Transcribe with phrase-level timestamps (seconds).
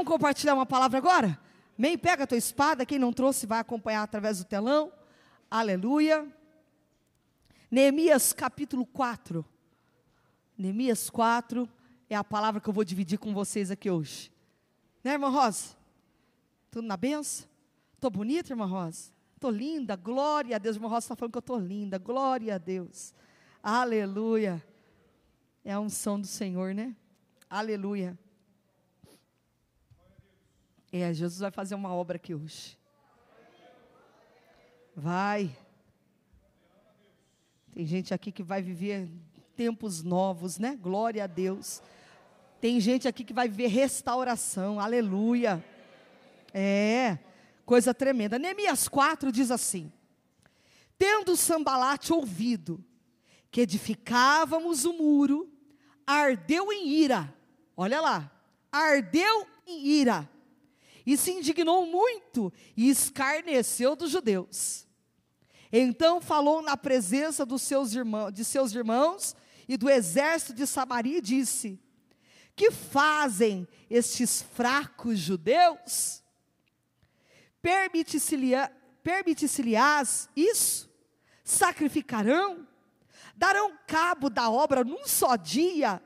[0.00, 1.38] Vamos compartilhar uma palavra agora?
[1.78, 1.98] Amém?
[1.98, 4.90] Pega a tua espada, quem não trouxe vai acompanhar através do telão.
[5.50, 6.26] Aleluia.
[7.70, 9.44] Neemias capítulo 4.
[10.56, 11.68] Neemias 4
[12.08, 14.32] é a palavra que eu vou dividir com vocês aqui hoje.
[15.04, 15.76] Né, irmã Rosa?
[16.70, 17.46] Tudo na benção?
[17.92, 19.12] Estou bonita, irmã Rosa?
[19.34, 20.76] Estou linda, glória a Deus.
[20.76, 23.12] Irmã Rosa está falando que eu estou linda, glória a Deus.
[23.62, 24.64] Aleluia.
[25.62, 26.96] É a unção do Senhor, né?
[27.50, 28.18] Aleluia.
[30.92, 32.76] É, Jesus vai fazer uma obra aqui hoje.
[34.96, 35.56] Vai.
[37.72, 39.08] Tem gente aqui que vai viver
[39.54, 40.76] tempos novos, né?
[40.82, 41.80] Glória a Deus.
[42.60, 44.80] Tem gente aqui que vai viver restauração.
[44.80, 45.64] Aleluia.
[46.52, 47.18] É,
[47.64, 48.36] coisa tremenda.
[48.36, 49.92] Neemias 4 diz assim:
[50.98, 52.84] Tendo Sambalate ouvido
[53.48, 55.48] que edificávamos o muro,
[56.04, 57.32] ardeu em ira.
[57.76, 58.28] Olha lá,
[58.72, 60.28] ardeu em ira
[61.06, 64.86] e se indignou muito e escarneceu dos judeus.
[65.72, 69.36] Então falou na presença dos seus irmãos, de seus irmãos
[69.68, 71.78] e do exército de Samaria e disse:
[72.56, 76.22] Que fazem estes fracos judeus?
[77.62, 78.68] Permite-se-lhes
[79.02, 79.46] permite
[80.36, 80.90] isso?
[81.44, 82.66] Sacrificarão?
[83.34, 86.02] Darão cabo da obra num só dia?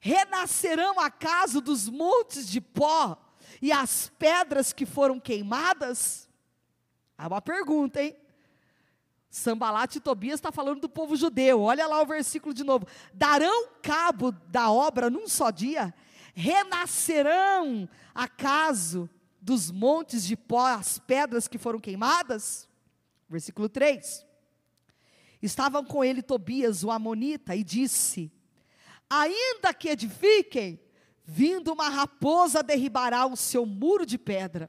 [0.00, 3.16] Renascerão acaso dos montes de pó?
[3.60, 6.28] E as pedras que foram queimadas?
[7.16, 8.16] Há uma pergunta, hein?
[9.30, 11.60] Sambalat e Tobias está falando do povo judeu.
[11.60, 12.86] Olha lá o versículo de novo.
[13.14, 15.94] Darão cabo da obra num só dia?
[16.34, 19.08] Renascerão acaso
[19.40, 22.68] dos montes de pó as pedras que foram queimadas?
[23.28, 24.26] Versículo 3.
[25.40, 28.32] Estavam com ele Tobias, o Amonita, e disse:
[29.08, 30.80] Ainda que edifiquem,
[31.32, 34.68] Vindo uma raposa derribará o seu muro de pedra.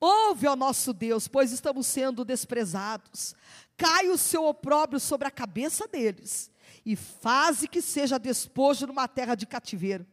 [0.00, 3.34] Ouve ao nosso Deus, pois estamos sendo desprezados.
[3.76, 6.50] Cai o seu opróbrio sobre a cabeça deles,
[6.86, 10.06] e faze que seja despojo numa terra de cativeiro.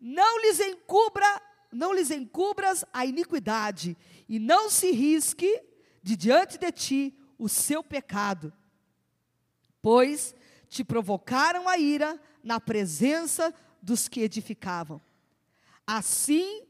[0.00, 3.96] Não lhes encubra, não lhes encubras a iniquidade,
[4.28, 5.62] e não se risque
[6.02, 8.52] de diante de ti o seu pecado.
[9.80, 10.34] Pois
[10.68, 15.00] te provocaram a ira na presença dos que edificavam.
[15.86, 16.62] Assim,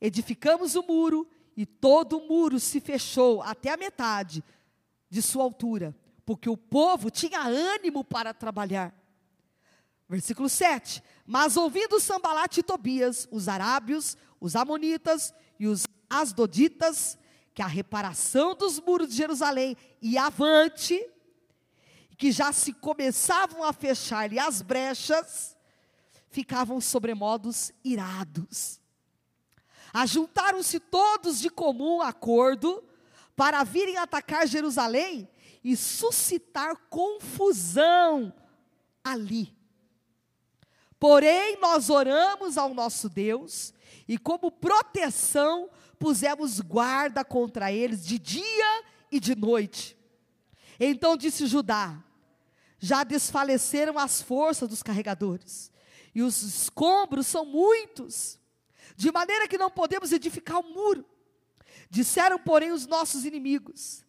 [0.00, 4.44] edificamos o muro, e todo o muro se fechou até a metade
[5.08, 5.96] de sua altura,
[6.26, 8.94] porque o povo tinha ânimo para trabalhar.
[10.08, 11.02] Versículo 7.
[11.26, 17.18] Mas ouvindo Sambalate e Tobias, os arábios, os amonitas e os asdoditas,
[17.54, 21.00] que a reparação dos muros de Jerusalém ia avante,
[22.18, 25.53] que já se começavam a fechar-lhe as brechas,
[26.34, 28.80] ficavam sobremodos irados.
[29.92, 32.82] Ajuntaram-se todos de comum acordo
[33.36, 35.28] para virem atacar Jerusalém
[35.62, 38.34] e suscitar confusão
[39.04, 39.56] ali.
[40.98, 43.72] Porém, nós oramos ao nosso Deus
[44.08, 45.70] e, como proteção,
[46.00, 49.96] pusemos guarda contra eles de dia e de noite.
[50.80, 52.02] Então disse Judá:
[52.76, 55.70] Já desfaleceram as forças dos carregadores,
[56.14, 58.38] e os escombros são muitos,
[58.96, 61.04] de maneira que não podemos edificar o muro.
[61.90, 64.04] Disseram, porém, os nossos inimigos: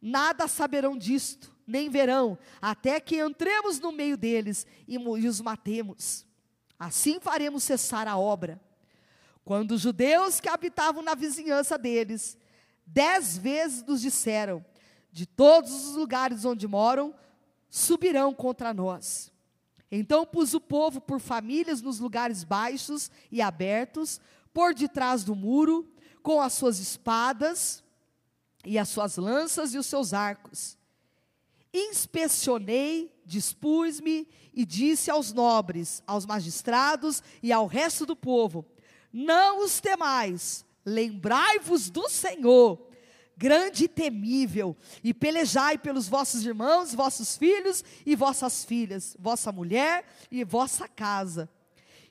[0.00, 6.26] nada saberão disto, nem verão, até que entremos no meio deles e, e os matemos.
[6.78, 8.60] Assim faremos cessar a obra.
[9.44, 12.38] Quando os judeus que habitavam na vizinhança deles,
[12.86, 14.64] dez vezes nos disseram:
[15.12, 17.14] de todos os lugares onde moram,
[17.68, 19.29] subirão contra nós.
[19.90, 24.20] Então pus o povo por famílias nos lugares baixos e abertos,
[24.52, 25.88] por detrás do muro,
[26.22, 27.82] com as suas espadas
[28.64, 30.78] e as suas lanças e os seus arcos.
[31.72, 38.64] Inspecionei, dispus-me e disse aos nobres, aos magistrados e ao resto do povo:
[39.12, 42.89] Não os temais, lembrai-vos do Senhor
[43.40, 50.04] grande e temível, e pelejai pelos vossos irmãos, vossos filhos e vossas filhas, vossa mulher
[50.30, 51.48] e vossa casa.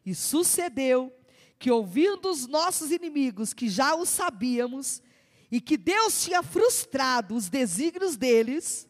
[0.04, 1.14] E sucedeu
[1.60, 5.04] que, ouvindo os nossos inimigos, que já o sabíamos,
[5.52, 8.90] e que Deus tinha frustrado os desígnios deles,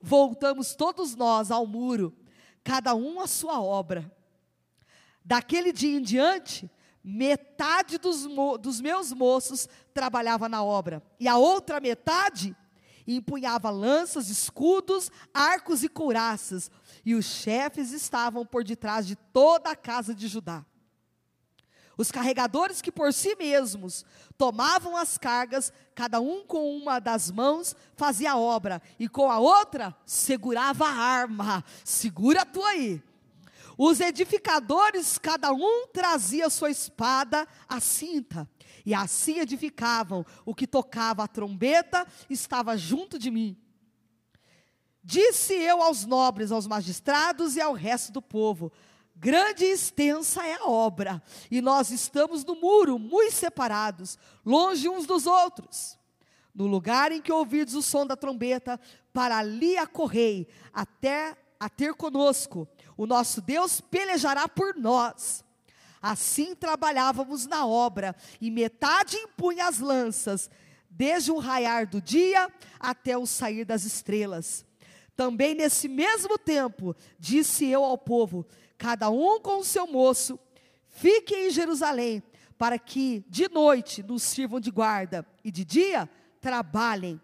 [0.00, 2.12] voltamos todos nós ao muro,
[2.64, 4.12] cada um à sua obra.
[5.24, 6.68] Daquele dia em diante,
[7.08, 8.26] metade dos,
[8.60, 12.54] dos meus moços trabalhava na obra, e a outra metade
[13.06, 16.70] empunhava lanças, escudos, arcos e couraças,
[17.06, 20.64] e os chefes estavam por detrás de toda a casa de Judá.
[21.96, 24.04] Os carregadores que por si mesmos
[24.36, 29.38] tomavam as cargas, cada um com uma das mãos fazia a obra, e com a
[29.38, 31.64] outra segurava a arma.
[31.82, 33.02] Segura tu aí.
[33.80, 38.50] Os edificadores, cada um trazia sua espada, a cinta,
[38.84, 40.26] e assim edificavam.
[40.44, 43.56] O que tocava a trombeta estava junto de mim.
[45.00, 48.72] Disse eu aos nobres, aos magistrados e ao resto do povo:
[49.14, 55.06] Grande e extensa é a obra, e nós estamos no muro, muito separados, longe uns
[55.06, 55.96] dos outros.
[56.52, 58.80] No lugar em que ouvides o som da trombeta,
[59.12, 62.68] para ali acorrei, até a ter conosco.
[62.98, 65.44] O nosso Deus pelejará por nós.
[66.02, 70.50] Assim trabalhávamos na obra, e metade impunha as lanças,
[70.90, 74.66] desde o raiar do dia até o sair das estrelas.
[75.14, 78.44] Também nesse mesmo tempo, disse eu ao povo:
[78.76, 80.36] cada um com o seu moço,
[80.88, 82.20] fiquem em Jerusalém,
[82.58, 86.10] para que de noite nos sirvam de guarda e de dia
[86.40, 87.20] trabalhem.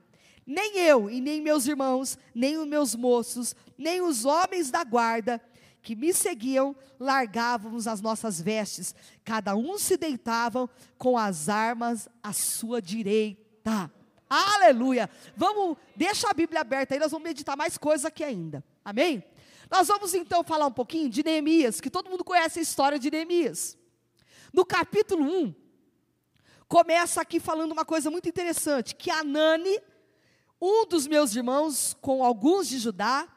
[0.47, 5.41] Nem eu e nem meus irmãos, nem os meus moços, nem os homens da guarda
[5.85, 12.33] que me seguiam, largávamos as nossas vestes, cada um se deitava com as armas à
[12.33, 13.93] sua direita.
[14.29, 15.11] Aleluia!
[15.37, 18.65] Vamos, deixa a Bíblia aberta aí, nós vamos meditar mais coisas aqui ainda.
[18.83, 19.23] Amém?
[19.71, 23.11] Nós vamos então falar um pouquinho de Neemias, que todo mundo conhece a história de
[23.11, 23.77] Neemias.
[24.55, 25.55] No capítulo 1,
[26.67, 29.79] começa aqui falando uma coisa muito interessante, que Anani,
[30.59, 33.29] um dos meus irmãos, com alguns de Judá,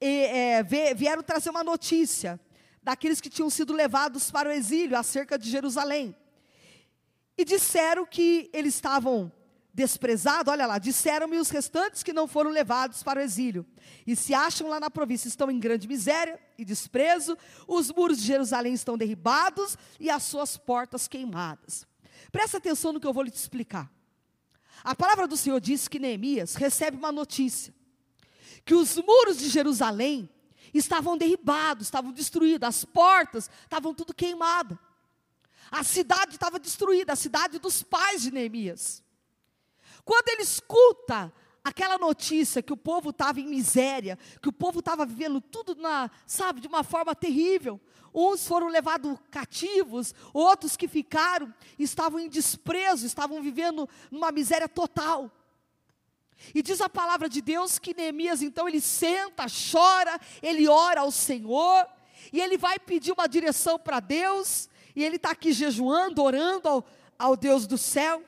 [0.00, 0.64] e, é,
[0.94, 2.40] vieram trazer uma notícia
[2.82, 6.14] daqueles que tinham sido levados para o exílio acerca de Jerusalém.
[7.36, 9.32] E disseram que eles estavam
[9.76, 13.66] desprezado, olha lá, disseram-me os restantes que não foram levados para o exílio,
[14.06, 17.36] e se acham lá na província, estão em grande miséria e desprezo,
[17.68, 21.86] os muros de Jerusalém estão derribados e as suas portas queimadas.
[22.32, 23.90] Presta atenção no que eu vou lhe explicar.
[24.82, 27.74] A palavra do Senhor diz que Neemias recebe uma notícia,
[28.66, 30.28] que os muros de Jerusalém
[30.74, 34.76] estavam derribados, estavam destruídos, as portas estavam tudo queimadas.
[35.70, 39.02] A cidade estava destruída, a cidade dos pais de Neemias.
[40.04, 41.32] Quando ele escuta
[41.62, 46.10] aquela notícia que o povo estava em miséria, que o povo estava vivendo tudo na,
[46.26, 47.80] sabe, de uma forma terrível.
[48.14, 55.30] Uns foram levados cativos, outros que ficaram estavam em desprezo, estavam vivendo numa miséria total.
[56.54, 61.10] E diz a palavra de Deus que Neemias então ele senta, chora, ele ora ao
[61.10, 61.86] Senhor,
[62.32, 66.86] e ele vai pedir uma direção para Deus, e ele está aqui jejuando, orando ao,
[67.18, 68.22] ao Deus do céu.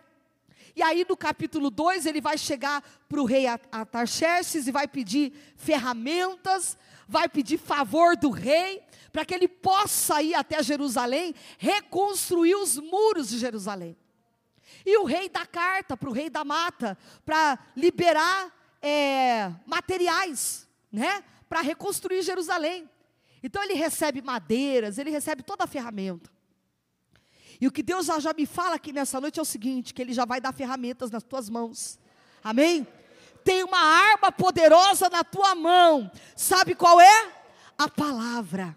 [0.75, 5.33] E aí no capítulo 2 ele vai chegar para o rei Atarxerxes e vai pedir
[5.57, 12.79] ferramentas, vai pedir favor do rei, para que ele possa ir até Jerusalém, reconstruir os
[12.79, 13.97] muros de Jerusalém.
[14.89, 21.23] E o rei dá carta para o rei da mata, para liberar é, materiais, né?
[21.47, 22.89] Para reconstruir Jerusalém.
[23.43, 26.31] Então ele recebe madeiras, ele recebe toda a ferramenta.
[27.61, 30.01] E o que Deus já, já me fala aqui nessa noite é o seguinte: que
[30.01, 31.99] Ele já vai dar ferramentas nas tuas mãos.
[32.43, 32.87] Amém?
[33.45, 36.11] Tem uma arma poderosa na tua mão.
[36.35, 37.31] Sabe qual é?
[37.77, 38.75] A palavra.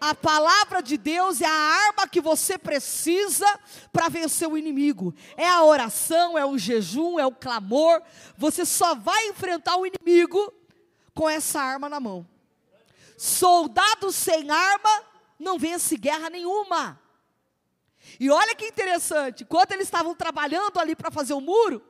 [0.00, 3.46] A palavra de Deus é a arma que você precisa
[3.92, 5.14] para vencer o inimigo.
[5.36, 8.02] É a oração, é o jejum, é o clamor.
[8.36, 10.52] Você só vai enfrentar o inimigo
[11.14, 12.26] com essa arma na mão.
[13.16, 15.02] Soldado sem arma
[15.38, 17.00] não vence guerra nenhuma.
[18.18, 21.82] E olha que interessante, quando eles estavam trabalhando ali para fazer o muro,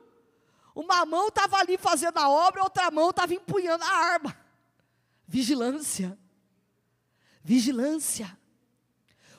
[0.73, 4.37] uma mão estava ali fazendo a obra, outra mão estava empunhando a arma.
[5.27, 6.17] Vigilância.
[7.45, 8.35] Vigilância.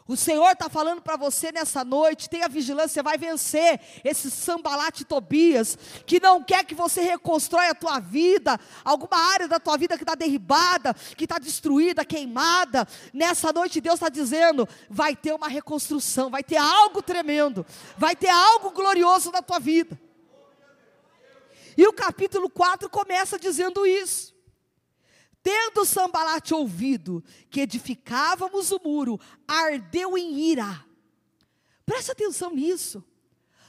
[0.07, 5.05] O Senhor está falando para você nessa noite, tenha vigilância, você vai vencer esse sambalate
[5.05, 9.97] Tobias, que não quer que você reconstrói a tua vida, alguma área da tua vida
[9.97, 12.87] que está derribada, que está destruída, queimada.
[13.13, 17.67] Nessa noite Deus está dizendo, vai ter uma reconstrução, vai ter algo tremendo,
[17.99, 20.01] vai ter algo glorioso na tua vida.
[21.77, 24.36] E o capítulo 4 começa dizendo isso.
[25.47, 30.85] Tendo Sambalate ouvido que edificávamos o muro, ardeu em ira.
[31.85, 33.05] Presta atenção nisso.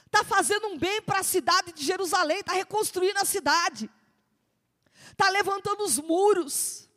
[0.04, 3.88] Está fazendo um bem para a cidade de Jerusalém, está reconstruindo a cidade,
[5.12, 6.90] está levantando os muros.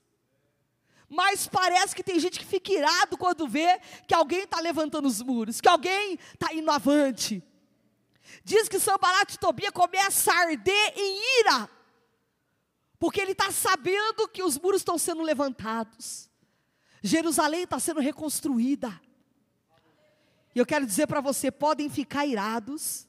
[1.07, 5.21] Mas parece que tem gente que fica irado quando vê que alguém está levantando os
[5.21, 7.43] muros, que alguém está indo avante.
[8.43, 11.69] Diz que Sambalat e Tobia começa a arder em ira
[13.01, 16.29] porque ele está sabendo que os muros estão sendo levantados,
[17.01, 19.01] Jerusalém está sendo reconstruída.
[20.53, 23.07] E eu quero dizer para você: podem ficar irados,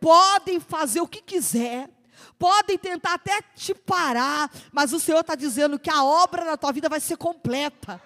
[0.00, 1.90] podem fazer o que quiser,
[2.38, 6.72] podem tentar até te parar, mas o Senhor está dizendo que a obra na tua
[6.72, 8.00] vida vai ser completa.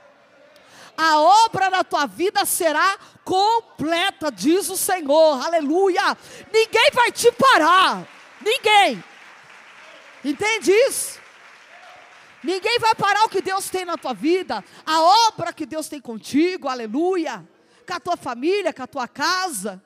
[0.96, 6.18] A obra na tua vida será completa, diz o Senhor, aleluia.
[6.52, 8.08] Ninguém vai te parar,
[8.42, 9.04] ninguém.
[10.24, 11.27] Entende isso?
[12.42, 16.00] Ninguém vai parar o que Deus tem na tua vida, a obra que Deus tem
[16.00, 17.46] contigo, aleluia,
[17.86, 19.82] com a tua família, com a tua casa.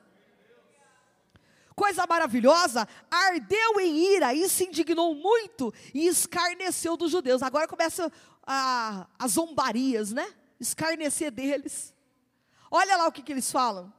[1.75, 7.41] Coisa maravilhosa, ardeu em ira e se indignou muito e escarneceu dos judeus.
[7.41, 8.11] Agora começa
[9.17, 10.31] as zombarias, né?
[10.59, 11.93] Escarnecer deles.
[12.69, 13.91] Olha lá o que, que eles falam.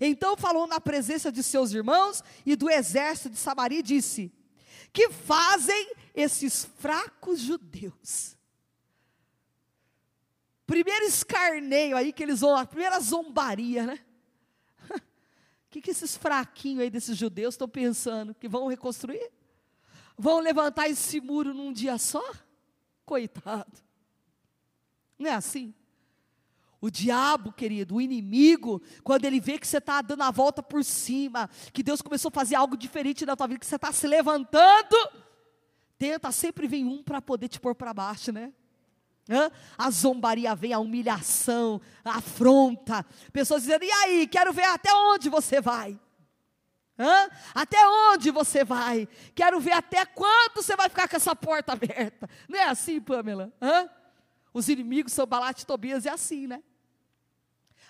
[0.00, 4.32] Então falou na presença de seus irmãos e do exército de Samaria e disse:
[4.92, 5.90] Que fazem
[6.20, 8.36] esses fracos judeus?
[10.66, 14.00] Primeiro escarneio aí que eles vão, a primeira zombaria, né?
[14.90, 15.00] O
[15.70, 18.34] que, que esses fraquinhos aí desses judeus estão pensando?
[18.34, 19.30] Que vão reconstruir?
[20.16, 22.22] Vão levantar esse muro num dia só?
[23.06, 23.80] Coitado.
[25.18, 25.72] Não é assim?
[26.80, 30.84] O diabo, querido, o inimigo, quando ele vê que você está dando a volta por
[30.84, 34.06] cima, que Deus começou a fazer algo diferente na tua vida, que você está se
[34.06, 34.96] levantando,
[35.98, 38.52] tenta sempre vir um para poder te pôr para baixo, né?
[39.28, 39.50] Hã?
[39.76, 43.04] A zombaria vem, a humilhação, a afronta.
[43.32, 45.98] Pessoas dizendo: e aí, quero ver até onde você vai.
[46.98, 47.28] Hã?
[47.54, 49.06] Até onde você vai?
[49.34, 52.28] Quero ver até quando você vai ficar com essa porta aberta.
[52.48, 53.52] Não é assim, Pamela?
[53.60, 53.88] Hã?
[54.52, 56.62] Os inimigos são Balate e Tobias, é assim, né?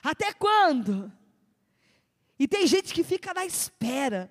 [0.02, 1.10] Até quando?
[2.38, 4.30] E tem gente que fica na espera.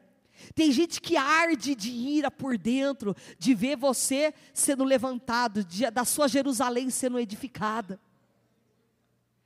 [0.54, 6.06] Tem gente que arde de ira por dentro, de ver você sendo levantado, de, da
[6.06, 8.00] sua Jerusalém sendo edificada.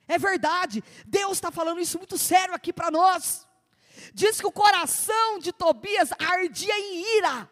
[0.07, 3.47] É verdade, Deus está falando isso muito sério aqui para nós.
[4.13, 7.49] Diz que o coração de Tobias ardia em ira,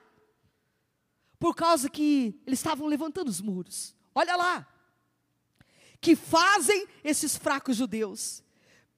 [1.40, 3.96] por causa que eles estavam levantando os muros.
[4.14, 4.68] Olha lá,
[6.02, 8.44] que fazem esses fracos judeus.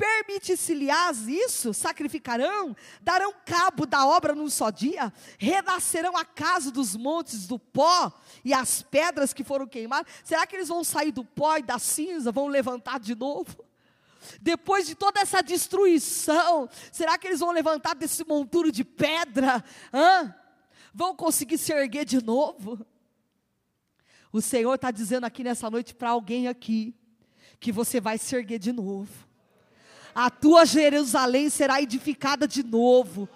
[0.01, 1.75] Permite-se-lhes isso?
[1.75, 2.75] Sacrificarão?
[3.01, 5.13] Darão cabo da obra num só dia?
[5.38, 8.12] Renascerão a casa dos montes do pó
[8.43, 10.12] e as pedras que foram queimadas?
[10.24, 12.31] Será que eles vão sair do pó e da cinza?
[12.31, 13.63] Vão levantar de novo?
[14.41, 19.63] Depois de toda essa destruição, será que eles vão levantar desse monturo de pedra?
[19.93, 20.34] Hã?
[20.91, 22.84] Vão conseguir se erguer de novo?
[24.34, 26.96] O Senhor está dizendo aqui nessa noite para alguém aqui,
[27.60, 29.29] que você vai se erguer de novo
[30.13, 33.27] a tua Jerusalém será edificada de novo.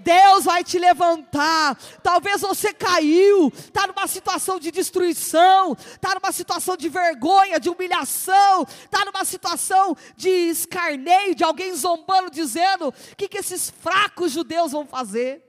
[0.00, 1.78] Deus vai te levantar.
[2.02, 8.62] Talvez você caiu, está numa situação de destruição, está numa situação de vergonha, de humilhação,
[8.84, 14.72] está numa situação de escarneio, de alguém zombando, dizendo: o que, que esses fracos judeus
[14.72, 15.46] vão fazer?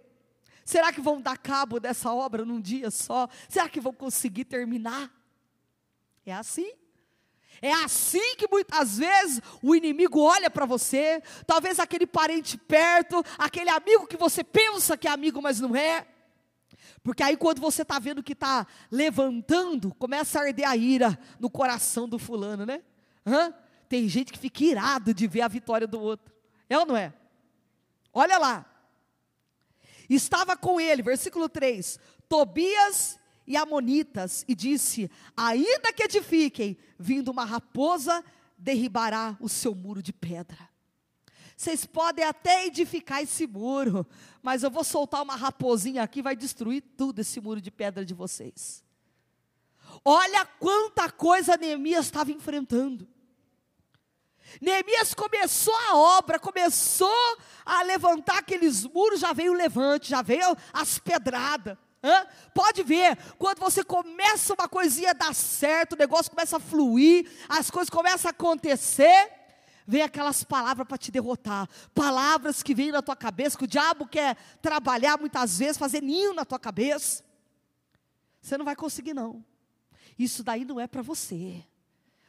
[0.63, 3.27] Será que vão dar cabo dessa obra num dia só?
[3.50, 5.12] Será que vão conseguir terminar?
[6.25, 6.72] É assim.
[7.62, 13.70] É assim que muitas vezes o inimigo olha para você, talvez aquele parente perto, aquele
[13.70, 16.08] amigo que você pensa que é amigo, mas não é.
[17.03, 21.50] Porque aí quando você está vendo que está levantando, começa a arder a ira no
[21.50, 22.82] coração do fulano, né?
[23.25, 23.53] Hã?
[23.88, 26.34] Tem gente que fica irado de ver a vitória do outro.
[26.68, 27.13] É ou não é?
[28.13, 28.65] Olha lá.
[30.10, 37.45] Estava com ele, versículo 3, Tobias e Amonitas, e disse: Ainda que edifiquem, vindo uma
[37.45, 38.24] raposa,
[38.57, 40.69] derribará o seu muro de pedra.
[41.57, 44.07] Vocês podem até edificar esse muro,
[44.41, 48.13] mas eu vou soltar uma raposinha aqui, vai destruir tudo esse muro de pedra de
[48.13, 48.83] vocês.
[50.03, 53.07] Olha quanta coisa Neemias estava enfrentando.
[54.60, 60.57] Neemias começou a obra, começou a levantar aqueles muros, já veio o levante, já veio
[60.74, 61.77] as pedradas.
[62.03, 62.25] Hã?
[62.53, 67.29] Pode ver, quando você começa uma coisinha a dar certo, o negócio começa a fluir,
[67.48, 69.31] as coisas começam a acontecer,
[69.86, 74.08] vem aquelas palavras para te derrotar, palavras que vêm na tua cabeça, que o diabo
[74.08, 77.24] quer trabalhar muitas vezes, fazer ninho na tua cabeça.
[78.41, 79.46] Você não vai conseguir, não.
[80.17, 81.63] Isso daí não é para você,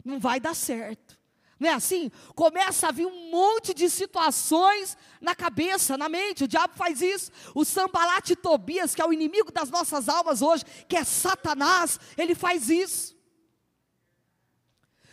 [0.05, 1.22] não vai dar certo.
[1.63, 2.11] Não é assim?
[2.35, 6.43] Começa a vir um monte de situações na cabeça, na mente.
[6.43, 7.31] O diabo faz isso.
[7.55, 12.35] O Sambalate Tobias, que é o inimigo das nossas almas hoje, que é Satanás, ele
[12.35, 13.17] faz isso.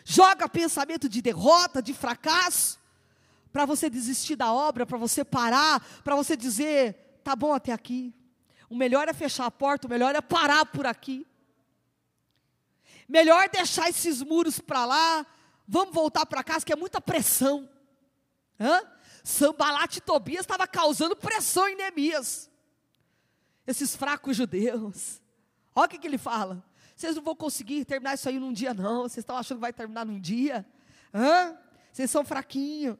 [0.03, 2.79] Joga pensamento de derrota, de fracasso,
[3.53, 8.11] para você desistir da obra, para você parar, para você dizer: tá bom até aqui.
[8.67, 11.27] O melhor é fechar a porta, o melhor é parar por aqui.
[13.07, 15.27] Melhor deixar esses muros para lá,
[15.69, 17.69] vamos voltar para casa, que é muita pressão.
[18.59, 18.81] Hã?
[19.95, 22.49] E Tobias estava causando pressão em Neemias.
[23.67, 25.21] Esses fracos judeus.
[25.75, 26.65] Olha o que, que ele fala.
[26.95, 29.03] Vocês não vão conseguir terminar isso aí num dia, não.
[29.03, 30.65] Vocês estão achando que vai terminar num dia?
[31.13, 31.55] Hã?
[31.93, 32.97] Vocês são fraquinhos.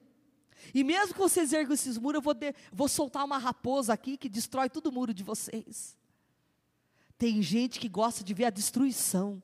[0.74, 4.16] E mesmo que vocês ergam esses muros, eu vou, de, vou soltar uma raposa aqui
[4.16, 5.98] que destrói todo o muro de vocês.
[7.18, 9.42] Tem gente que gosta de ver a destruição.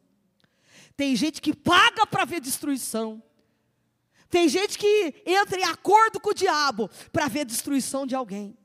[0.96, 3.22] Tem gente que paga para ver destruição.
[4.30, 8.58] Tem gente que entra em acordo com o diabo para ver destruição de alguém.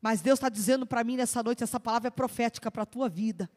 [0.00, 3.08] Mas Deus está dizendo para mim nessa noite, essa palavra é profética para a tua
[3.08, 3.50] vida.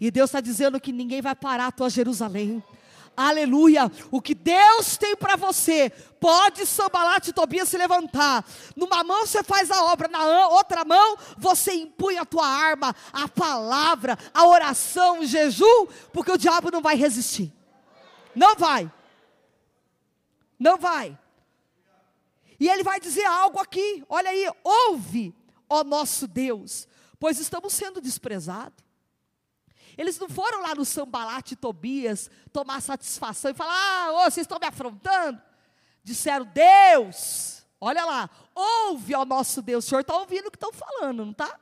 [0.00, 2.62] E Deus está dizendo que ninguém vai parar a tua Jerusalém.
[3.16, 3.90] Aleluia.
[4.10, 8.44] O que Deus tem para você, pode Sambalat e Tobias se levantar.
[8.76, 13.26] Numa mão você faz a obra, na outra mão você impunha a tua arma, a
[13.26, 17.52] palavra, a oração, o jejum, porque o diabo não vai resistir.
[18.34, 18.92] Não vai.
[20.58, 21.18] Não vai.
[22.60, 24.04] E ele vai dizer algo aqui.
[24.08, 25.34] Olha aí, ouve,
[25.68, 26.86] ó nosso Deus,
[27.18, 28.85] pois estamos sendo desprezados.
[29.96, 34.58] Eles não foram lá no Sambalate Tobias tomar satisfação e falar: ah, oh, vocês estão
[34.58, 35.40] me afrontando.
[36.02, 39.84] Disseram: Deus, olha lá, ouve ao nosso Deus.
[39.84, 41.58] O Senhor está ouvindo o que estão falando, não está?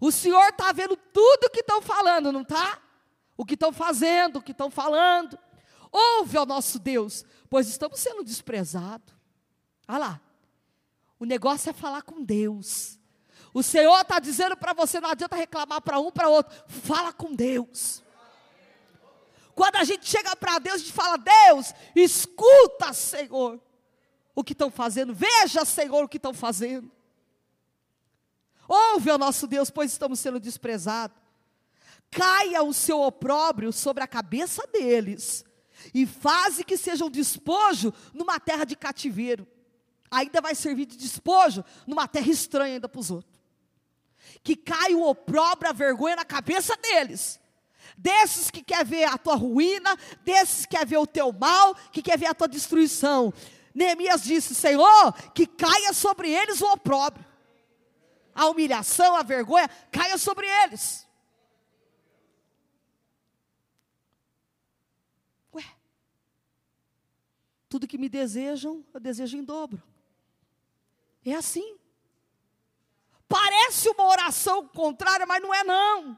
[0.00, 2.78] O Senhor está vendo tudo o que estão falando, não está?
[3.36, 5.38] O que estão fazendo, o que estão falando.
[5.90, 9.14] Ouve ao nosso Deus, pois estamos sendo desprezados.
[9.88, 10.20] Olha lá.
[11.18, 12.98] O negócio é falar com Deus.
[13.54, 16.52] O Senhor está dizendo para você: não adianta reclamar para um, para outro.
[16.66, 18.02] Fala com Deus.
[19.54, 23.60] Quando a gente chega para Deus, a gente fala: Deus, escuta, Senhor,
[24.34, 25.14] o que estão fazendo.
[25.14, 26.90] Veja, Senhor, o que estão fazendo.
[28.66, 31.16] Ouve ao nosso Deus, pois estamos sendo desprezados.
[32.10, 35.44] Caia o seu opróbrio sobre a cabeça deles,
[35.92, 39.46] e faze que sejam despojo numa terra de cativeiro.
[40.10, 43.33] Ainda vai servir de despojo numa terra estranha ainda para os outros
[44.42, 47.40] que cai o opróbrio, a vergonha na cabeça deles.
[47.96, 52.02] Desses que quer ver a tua ruína, desses que quer ver o teu mal, que
[52.02, 53.32] quer ver a tua destruição.
[53.74, 57.24] Neemias disse: Senhor, que caia sobre eles o opróbrio,
[58.34, 61.06] a humilhação, a vergonha, caia sobre eles.
[65.52, 65.64] Ué,
[67.68, 69.82] tudo que me desejam, eu desejo em dobro.
[71.24, 71.78] É assim.
[73.34, 76.16] Parece uma oração contrária, mas não é não.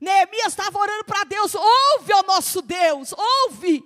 [0.00, 3.84] Neemias estava orando para Deus, ouve ao nosso Deus, ouve.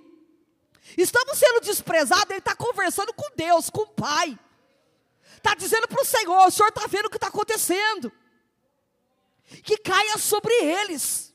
[0.97, 4.35] Estamos sendo desprezados, ele está conversando com Deus, com o Pai.
[5.35, 8.11] Está dizendo para o Senhor, o Senhor está vendo o que está acontecendo.
[9.61, 11.31] Que caia sobre eles.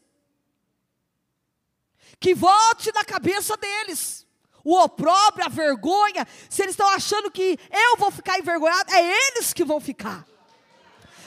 [2.18, 4.26] Que volte na cabeça deles.
[4.64, 6.26] O opróbrio, a vergonha.
[6.50, 10.31] Se eles estão achando que eu vou ficar envergonhado, é eles que vão ficar.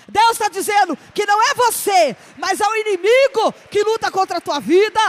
[0.07, 4.41] Deus está dizendo que não é você, mas é o inimigo que luta contra a
[4.41, 5.01] tua vida.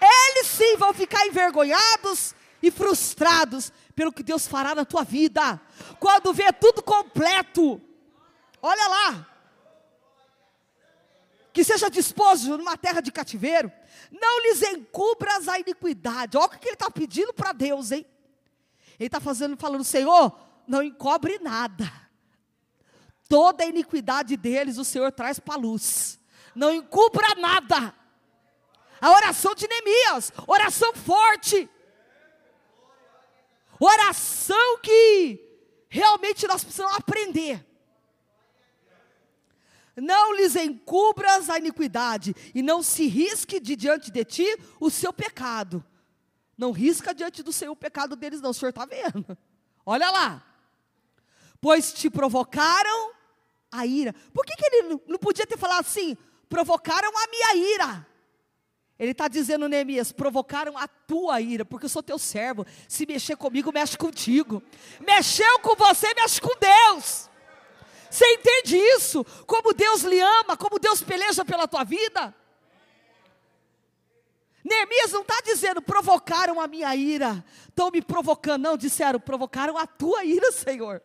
[0.00, 5.60] Eles sim vão ficar envergonhados e frustrados pelo que Deus fará na tua vida.
[5.98, 7.80] Quando vê tudo completo,
[8.60, 9.26] olha lá.
[11.52, 13.72] Que seja disposto numa terra de cativeiro,
[14.10, 16.36] não lhes encubras a iniquidade.
[16.36, 18.04] Olha o que ele está pedindo para Deus, hein?
[18.98, 22.05] Ele está fazendo, falando, Senhor, não encobre nada
[23.28, 26.18] Toda a iniquidade deles o Senhor traz para a luz.
[26.54, 27.94] Não encubra nada.
[29.00, 31.68] A oração de Neemias, oração forte.
[33.78, 35.40] Oração que
[35.88, 37.64] realmente nós precisamos aprender.
[39.96, 44.46] Não lhes encubras a iniquidade, e não se risque de diante de ti
[44.78, 45.84] o seu pecado.
[46.56, 48.50] Não risca diante do Senhor o pecado deles, não.
[48.50, 49.36] O Senhor está vendo.
[49.84, 50.42] Olha lá.
[51.60, 53.15] Pois te provocaram
[53.70, 54.14] a ira.
[54.32, 56.16] Por que, que ele não podia ter falado assim?
[56.48, 58.06] Provocaram a minha ira.
[58.98, 62.64] Ele está dizendo, Neemias, provocaram a tua ira, porque eu sou teu servo.
[62.88, 64.62] Se mexer comigo, mexe contigo.
[65.00, 67.28] Mexeu com você, mexe com Deus.
[68.10, 69.24] Você entende isso?
[69.46, 72.34] Como Deus lhe ama, como Deus peleja pela tua vida?
[74.64, 79.86] Neemias não está dizendo, provocaram a minha ira, estão me provocando, não, disseram, provocaram a
[79.86, 81.02] tua ira, Senhor.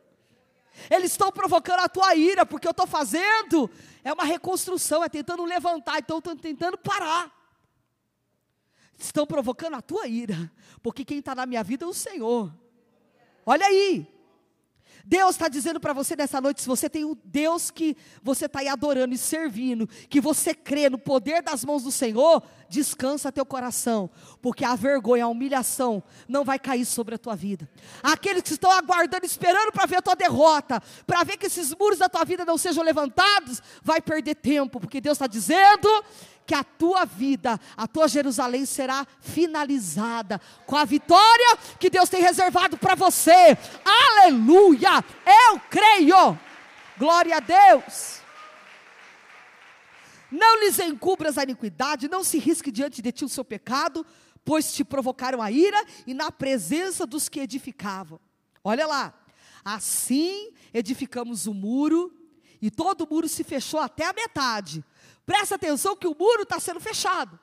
[0.90, 3.70] Eles estão provocando a tua ira, porque eu estou fazendo
[4.04, 7.32] é uma reconstrução, é tentando levantar, então estão tentando parar.
[8.98, 12.54] Estão provocando a tua ira, porque quem está na minha vida é o Senhor.
[13.46, 14.08] Olha aí,
[15.06, 18.60] Deus está dizendo para você nessa noite, se você tem o Deus que você está
[18.60, 23.46] aí adorando e servindo, que você crê no poder das mãos do Senhor, descansa teu
[23.46, 24.10] coração,
[24.42, 27.70] porque a vergonha, a humilhação não vai cair sobre a tua vida.
[28.02, 32.00] Aqueles que estão aguardando, esperando para ver a tua derrota, para ver que esses muros
[32.00, 35.90] da tua vida não sejam levantados, vai perder tempo, porque Deus está dizendo
[36.52, 42.22] que a tua vida, a tua Jerusalém será finalizada com a vitória que Deus tem
[42.22, 43.58] reservado para você.
[43.86, 45.02] Aleluia!
[45.26, 46.38] Eu creio.
[46.98, 48.20] Glória a Deus.
[50.30, 54.06] Não lhes encubras a iniquidade, não se risque diante de ti o seu pecado,
[54.44, 58.20] pois te provocaram a ira e na presença dos que edificavam.
[58.62, 59.14] Olha lá.
[59.64, 62.14] Assim edificamos o muro,
[62.62, 64.84] e todo o muro se fechou até a metade.
[65.32, 67.40] Presta atenção que o muro está sendo fechado.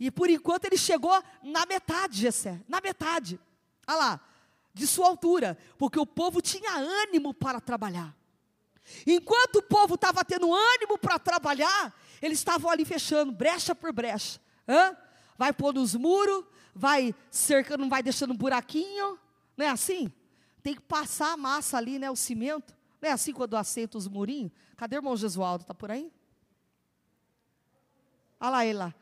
[0.00, 3.38] E por enquanto ele chegou na metade, Gessé, na metade.
[3.86, 4.20] Olha lá,
[4.72, 8.16] de sua altura, porque o povo tinha ânimo para trabalhar.
[9.06, 14.40] Enquanto o povo estava tendo ânimo para trabalhar, eles estavam ali fechando, brecha por brecha.
[14.66, 14.96] Hã?
[15.36, 16.42] Vai pôr nos muros,
[16.74, 19.18] vai cercando, vai deixando um buraquinho.
[19.58, 20.10] Não é assim?
[20.62, 22.10] Tem que passar a massa ali, né?
[22.10, 22.74] O cimento.
[22.98, 24.52] Não é assim quando assenta os murinhos?
[24.74, 25.64] Cadê o irmão Jesualdo?
[25.64, 26.10] Está por aí?
[28.40, 28.94] Olha lá ele lá.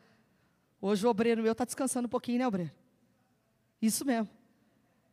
[0.81, 2.71] Hoje o obreiro meu está descansando um pouquinho, né, obreiro?
[3.81, 4.29] Isso mesmo.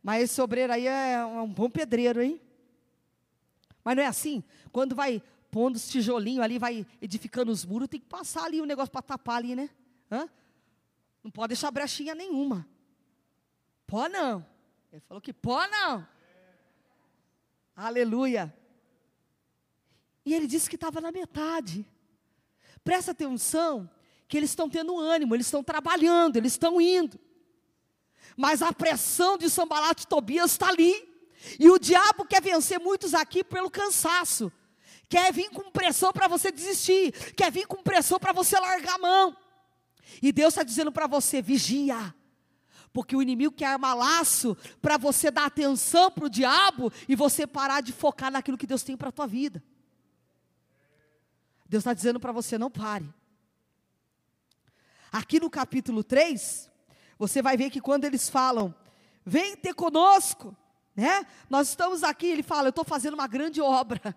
[0.03, 2.41] Mas esse obreiro aí é um bom pedreiro, hein?
[3.85, 4.43] Mas não é assim?
[4.71, 8.65] Quando vai pondo os tijolinhos ali, vai edificando os muros, tem que passar ali o
[8.65, 9.71] um negócio para tapar ali, né?
[10.11, 10.29] Hã?
[11.23, 12.67] Não pode deixar brechinha nenhuma.
[13.87, 14.45] Pode não.
[14.91, 16.07] Ele falou que pode não.
[17.77, 18.55] Aleluia.
[20.25, 21.87] E ele disse que estava na metade.
[22.85, 23.89] Presta atenção
[24.33, 27.21] que eles estão tendo ânimo, eles estão trabalhando, eles estão indo.
[28.35, 31.07] Mas a pressão de Sambalat e Tobias está ali.
[31.61, 34.51] E o diabo quer vencer muitos aqui pelo cansaço.
[35.07, 37.13] Quer vir com pressão para você desistir.
[37.35, 39.37] Quer vir com pressão para você largar a mão.
[40.23, 42.15] E Deus está dizendo para você: vigia.
[42.91, 47.47] Porque o inimigo quer armar laço para você dar atenção para o diabo e você
[47.47, 49.63] parar de focar naquilo que Deus tem para a tua vida.
[51.69, 53.13] Deus está dizendo para você: não pare.
[55.13, 56.71] Aqui no capítulo 3,
[57.19, 58.75] você vai ver que quando eles falam,
[59.27, 60.57] vem ter conosco,
[60.97, 61.27] né?
[61.51, 64.17] Nós estamos aqui, ele fala, eu estou fazendo uma grande obra.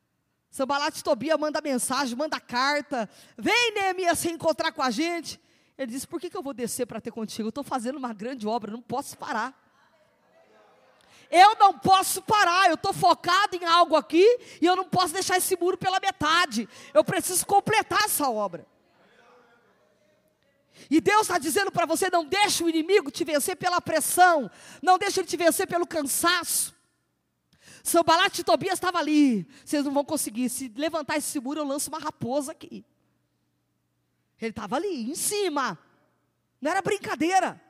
[0.50, 5.38] Sambalat Tobia manda mensagem, manda carta, vem Neemias se encontrar com a gente.
[5.76, 7.48] Ele diz, por que, que eu vou descer para ter contigo?
[7.48, 9.54] Eu estou fazendo uma grande obra, não posso parar.
[11.30, 14.24] Eu não posso parar, eu estou focado em algo aqui
[14.60, 16.66] e eu não posso deixar esse muro pela metade.
[16.94, 18.66] Eu preciso completar essa obra.
[20.90, 24.50] E Deus está dizendo para você: não deixe o inimigo te vencer pela pressão,
[24.82, 26.74] não deixe ele te vencer pelo cansaço.
[27.82, 30.48] Sambalat e Tobias estava ali, vocês não vão conseguir.
[30.48, 32.84] Se levantar esse muro, eu lanço uma raposa aqui.
[34.40, 35.78] Ele estava ali, em cima,
[36.60, 37.60] não era brincadeira.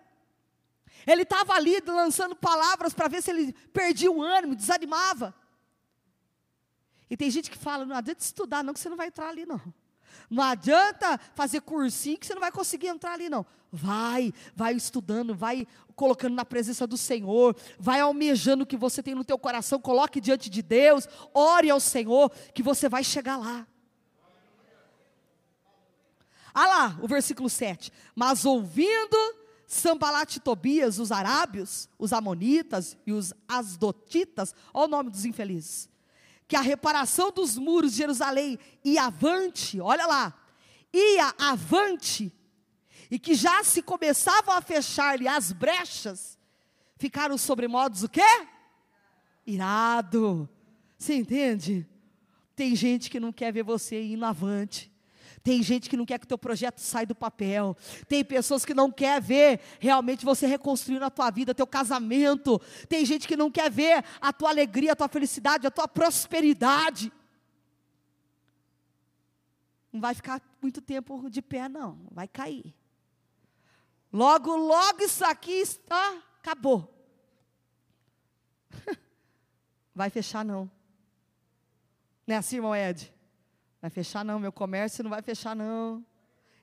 [1.06, 5.34] Ele estava ali lançando palavras para ver se ele perdia o ânimo, desanimava.
[7.10, 9.44] E tem gente que fala: não adianta estudar, não, que você não vai entrar ali,
[9.44, 9.60] não.
[10.30, 13.44] Não adianta fazer cursinho que você não vai conseguir entrar ali, não.
[13.70, 19.14] Vai, vai estudando, vai colocando na presença do Senhor, vai almejando o que você tem
[19.14, 23.66] no teu coração, coloque diante de Deus, ore ao Senhor, que você vai chegar lá.
[26.54, 27.92] Ah lá, o versículo 7.
[28.14, 29.16] Mas ouvindo
[29.66, 35.91] Sambalat e Tobias, os arábios, os amonitas e os asdotitas, olha o nome dos infelizes
[36.52, 40.38] que a reparação dos muros de Jerusalém ia avante, olha lá,
[40.92, 42.30] ia avante,
[43.10, 46.38] e que já se começavam a fechar-lhe as brechas,
[46.98, 48.46] ficaram sobremodos o quê?
[49.46, 50.46] Irado.
[50.98, 51.88] Você entende?
[52.54, 54.91] Tem gente que não quer ver você indo avante.
[55.42, 57.76] Tem gente que não quer que o teu projeto saia do papel.
[58.08, 62.60] Tem pessoas que não quer ver realmente você reconstruindo a tua vida, teu casamento.
[62.88, 67.12] Tem gente que não quer ver a tua alegria, a tua felicidade, a tua prosperidade.
[69.92, 72.06] Não vai ficar muito tempo de pé, não.
[72.12, 72.74] Vai cair.
[74.12, 76.92] Logo, logo isso aqui está, acabou.
[79.94, 80.70] Vai fechar, não.
[82.26, 83.12] Não é assim, irmão Ed?
[83.82, 86.06] Vai fechar não, meu comércio não vai fechar não.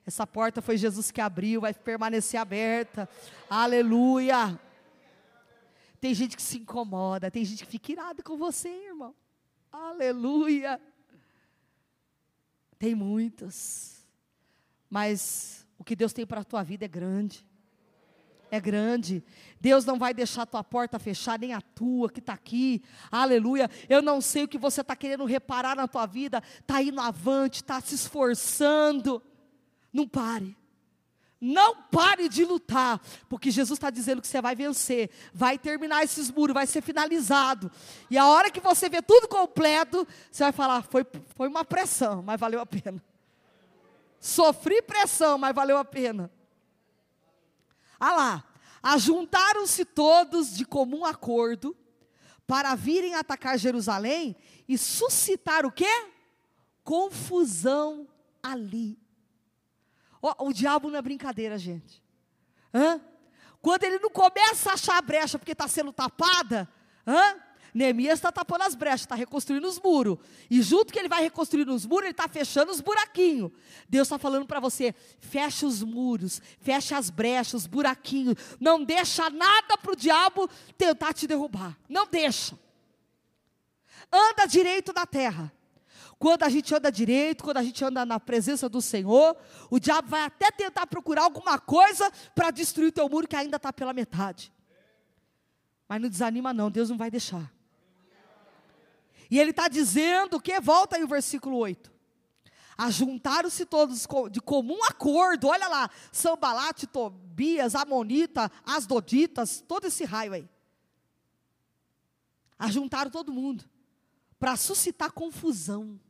[0.06, 3.06] Essa porta foi Jesus que abriu, vai permanecer aberta.
[3.48, 4.58] Aleluia.
[6.00, 9.14] Tem gente que se incomoda, tem gente que fica irada com você, irmão.
[9.70, 10.80] Aleluia.
[12.78, 14.02] Tem muitos.
[14.88, 17.46] Mas o que Deus tem para a tua vida é grande.
[18.50, 19.22] É grande.
[19.60, 22.82] Deus não vai deixar a tua porta fechar, nem a tua que está aqui.
[23.10, 23.70] Aleluia.
[23.88, 26.42] Eu não sei o que você está querendo reparar na tua vida.
[26.60, 29.22] Está indo avante, está se esforçando.
[29.92, 30.56] Não pare.
[31.40, 36.30] Não pare de lutar, porque Jesus está dizendo que você vai vencer, vai terminar esses
[36.30, 37.72] muros, vai ser finalizado.
[38.10, 42.22] E a hora que você vê tudo completo, você vai falar: foi, foi uma pressão,
[42.22, 43.02] mas valeu a pena.
[44.20, 46.30] Sofri pressão, mas valeu a pena.
[48.00, 48.44] Ah lá,
[48.82, 51.76] ajuntaram-se todos de comum acordo
[52.46, 54.34] para virem atacar Jerusalém
[54.66, 56.08] e suscitar o quê?
[56.82, 58.08] Confusão
[58.42, 58.98] ali.
[60.22, 62.02] Oh, o diabo não é brincadeira, gente.
[62.74, 63.00] Hã?
[63.62, 66.68] Quando ele não começa a achar a brecha porque está sendo tapada,
[67.06, 67.36] hã?
[67.74, 70.18] Neemias está tapando as brechas, está reconstruindo os muros.
[70.50, 73.50] E junto que ele vai reconstruindo os muros, ele está fechando os buraquinhos.
[73.88, 78.36] Deus está falando para você: fecha os muros, fecha as brechas, os buraquinhos.
[78.58, 81.76] Não deixa nada para o diabo tentar te derrubar.
[81.88, 82.58] Não deixa.
[84.12, 85.52] Anda direito na terra.
[86.18, 89.34] Quando a gente anda direito, quando a gente anda na presença do Senhor,
[89.70, 93.56] o diabo vai até tentar procurar alguma coisa para destruir o teu muro que ainda
[93.56, 94.52] está pela metade.
[95.88, 97.50] Mas não desanima, não, Deus não vai deixar.
[99.30, 101.90] E ele está dizendo que, volta aí o versículo 8.
[102.76, 110.48] Ajuntaram-se todos de comum acordo, olha lá, Sambalate, Tobias, Amonita, Asdoditas, todo esse raio aí.
[112.58, 113.64] Ajuntaram todo mundo
[114.38, 116.00] para suscitar confusão.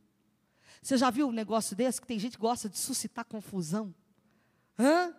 [0.81, 2.01] Você já viu um negócio desse?
[2.01, 3.93] Que tem gente que gosta de suscitar confusão.
[4.79, 5.13] Hã?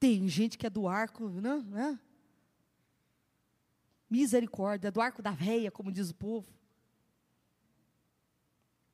[0.00, 2.00] Tem gente que é do arco, não, né?
[4.10, 6.52] Misericórdia, do arco da veia, como diz o povo.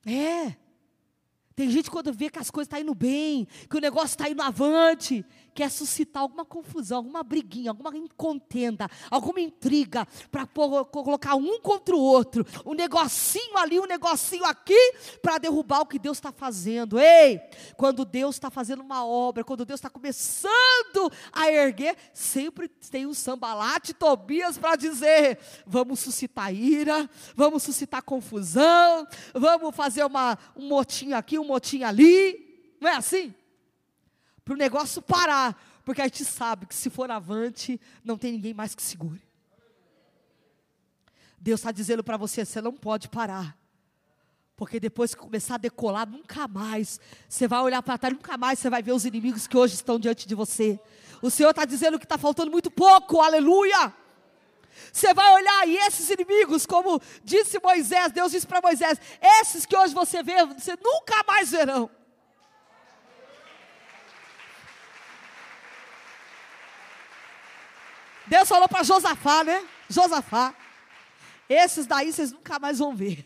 [0.08, 0.56] É.
[1.58, 4.30] Tem gente quando vê que as coisas estão tá indo bem, que o negócio está
[4.30, 11.60] indo avante, quer suscitar alguma confusão, alguma briguinha, alguma contenda, alguma intriga, para colocar um
[11.60, 16.30] contra o outro, um negocinho ali, um negocinho aqui, para derrubar o que Deus está
[16.30, 16.96] fazendo.
[16.96, 17.40] Ei,
[17.76, 23.12] quando Deus está fazendo uma obra, quando Deus está começando a erguer, sempre tem um
[23.12, 31.16] sambalate Tobias para dizer: vamos suscitar ira, vamos suscitar confusão, vamos fazer uma, um motinho
[31.16, 32.76] aqui, um motinho ali.
[32.80, 33.34] Não é assim?
[34.48, 38.54] para o negócio parar, porque a gente sabe que se for avante, não tem ninguém
[38.54, 39.20] mais que segure.
[41.38, 43.54] Deus está dizendo para você: você não pode parar.
[44.56, 46.98] Porque depois que começar a decolar, nunca mais.
[47.28, 50.00] Você vai olhar para trás, nunca mais você vai ver os inimigos que hoje estão
[50.00, 50.80] diante de você.
[51.20, 53.94] O Senhor está dizendo que está faltando muito pouco, aleluia.
[54.92, 59.76] Você vai olhar e esses inimigos, como disse Moisés, Deus disse para Moisés: esses que
[59.76, 61.90] hoje você vê, você nunca mais verão.
[68.26, 69.66] Deus falou para Josafá, né?
[69.88, 70.54] Josafá.
[71.48, 73.24] Esses daí vocês nunca mais vão ver.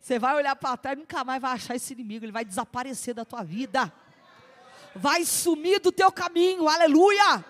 [0.00, 2.24] Você vai olhar para trás e nunca mais vai achar esse inimigo.
[2.24, 3.92] Ele vai desaparecer da tua vida.
[4.94, 6.68] Vai sumir do teu caminho.
[6.68, 7.44] Aleluia.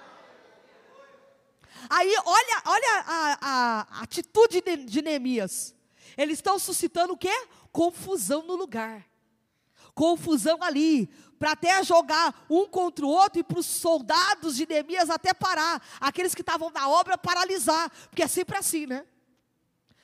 [1.89, 5.75] Aí, olha, olha a, a, atitude de, de Neemias.
[6.17, 7.33] Eles estão suscitando o quê?
[7.73, 9.07] Confusão no lugar.
[9.95, 15.09] Confusão ali para até jogar um contra o outro e para os soldados de Neemias
[15.09, 19.07] até parar, aqueles que estavam na obra paralisar, porque é sempre assim, né?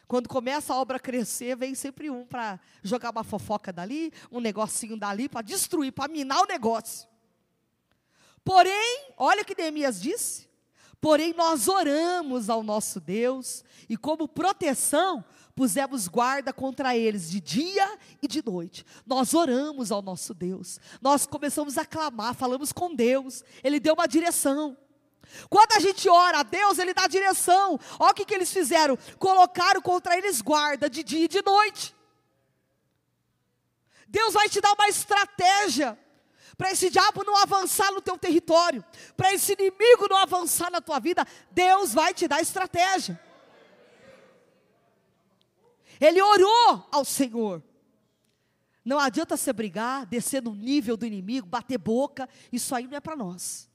[0.08, 4.40] Quando começa a obra a crescer, vem sempre um para jogar uma fofoca dali, um
[4.40, 7.08] negocinho dali, para destruir, para minar o negócio.
[8.44, 10.48] Porém, olha o que Neemias disse.
[11.00, 17.98] Porém, nós oramos ao nosso Deus, e como proteção, pusemos guarda contra eles de dia
[18.20, 18.84] e de noite.
[19.06, 20.78] Nós oramos ao nosso Deus.
[21.00, 23.44] Nós começamos a clamar, falamos com Deus.
[23.62, 24.76] Ele deu uma direção.
[25.48, 27.78] Quando a gente ora a Deus, Ele dá direção.
[27.98, 31.94] Olha o que, que eles fizeram: colocaram contra eles guarda de dia e de noite.
[34.08, 35.98] Deus vai te dar uma estratégia
[36.56, 38.84] para esse diabo não avançar no teu território,
[39.16, 41.26] para esse inimigo não avançar na tua vida.
[41.50, 43.20] Deus vai te dar estratégia.
[46.00, 47.62] Ele orou ao Senhor.
[48.84, 53.00] Não adianta você brigar, descer no nível do inimigo, bater boca, isso aí não é
[53.00, 53.68] para nós.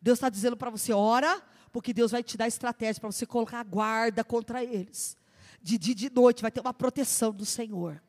[0.00, 1.42] Deus está dizendo para você, ora,
[1.72, 5.16] porque Deus vai te dar estratégia para você colocar guarda contra eles.
[5.60, 8.00] De dia e de noite vai ter uma proteção do Senhor.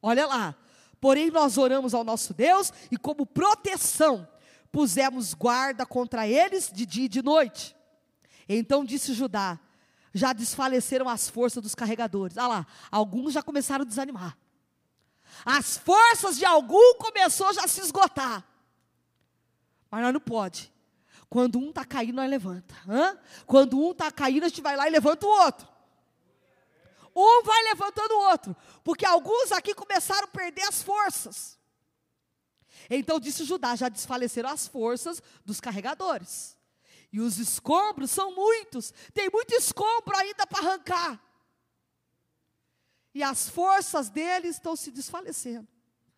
[0.00, 0.56] Olha lá.
[1.00, 4.26] Porém, nós oramos ao nosso Deus e, como proteção,
[4.72, 7.76] pusemos guarda contra eles de dia e de noite.
[8.48, 9.58] Então disse Judá:
[10.12, 12.38] já desfaleceram as forças dos carregadores.
[12.38, 14.36] Ah lá, alguns já começaram a desanimar.
[15.44, 18.44] As forças de algum começou já a se esgotar.
[19.90, 20.72] Mas nós não pode.
[21.28, 22.74] Quando um está caindo, nós levanta.
[22.88, 23.18] Hã?
[23.44, 25.68] Quando um está caindo, a gente vai lá e levanta o outro.
[27.16, 28.56] Um vai levantando o outro.
[28.84, 31.58] Porque alguns aqui começaram a perder as forças.
[32.90, 36.56] Então disse Judá: já desfaleceram as forças dos carregadores.
[37.10, 38.92] E os escombros são muitos.
[39.14, 41.22] Tem muito escombro ainda para arrancar.
[43.14, 45.66] E as forças deles estão se desfalecendo.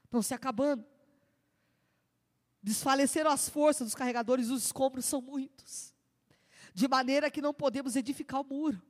[0.05, 0.85] Estão se acabando.
[2.61, 5.95] Desfaleceram as forças dos carregadores, os escombros são muitos.
[6.75, 8.83] De maneira que não podemos edificar o muro.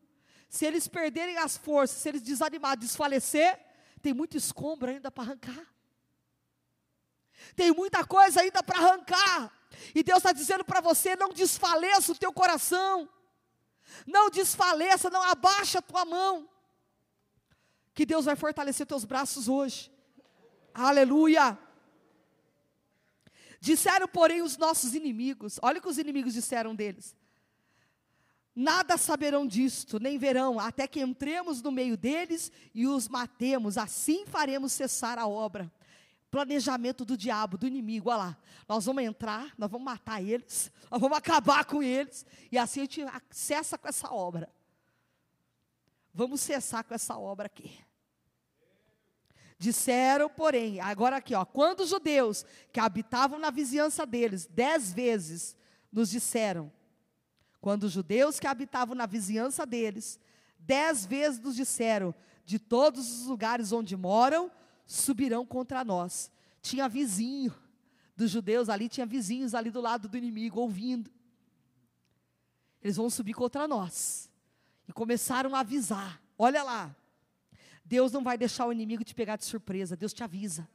[0.48, 3.58] Se eles perderem as forças, se eles desanimar, desfalecer,
[4.00, 5.66] tem muito escombro ainda para arrancar.
[7.54, 9.52] Tem muita coisa ainda para arrancar.
[9.94, 13.08] E Deus está dizendo para você: não desfaleça o teu coração.
[14.06, 16.48] Não desfaleça, não abaixa a tua mão.
[17.94, 19.90] Que Deus vai fortalecer teus braços hoje.
[20.72, 21.58] Aleluia.
[23.60, 25.58] Disseram, porém, os nossos inimigos.
[25.62, 27.16] Olha o que os inimigos disseram deles.
[28.60, 33.78] Nada saberão disto, nem verão, até que entremos no meio deles e os matemos.
[33.78, 35.72] Assim faremos cessar a obra.
[36.28, 38.38] Planejamento do diabo, do inimigo, olha lá.
[38.68, 42.82] Nós vamos entrar, nós vamos matar eles, nós vamos acabar com eles, e assim a
[42.82, 44.52] gente cessa com essa obra.
[46.12, 47.78] Vamos cessar com essa obra aqui.
[49.56, 55.56] Disseram, porém, agora aqui, ó, quando os judeus que habitavam na vizinhança deles, dez vezes
[55.92, 56.72] nos disseram,
[57.68, 60.18] quando os judeus que habitavam na vizinhança deles,
[60.58, 64.50] dez vezes nos disseram, de todos os lugares onde moram,
[64.86, 66.32] subirão contra nós.
[66.62, 67.54] Tinha vizinho
[68.16, 71.10] dos judeus ali, tinha vizinhos ali do lado do inimigo, ouvindo.
[72.82, 74.30] Eles vão subir contra nós.
[74.88, 76.96] E começaram a avisar: olha lá,
[77.84, 80.66] Deus não vai deixar o inimigo te pegar de surpresa, Deus te avisa.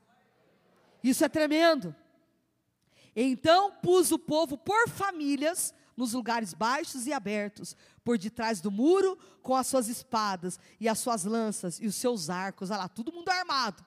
[1.03, 1.95] Isso é tremendo.
[3.15, 9.17] Então pus o povo por famílias nos lugares baixos e abertos, por detrás do muro,
[9.41, 12.71] com as suas espadas e as suas lanças e os seus arcos.
[12.71, 13.86] Olha lá, todo mundo armado.